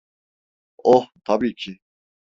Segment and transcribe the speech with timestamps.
[0.83, 1.79] Oh, tabii ki.